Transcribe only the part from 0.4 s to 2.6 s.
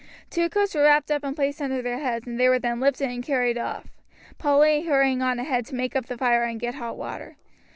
coats were wrapped up and placed under their heads, and they were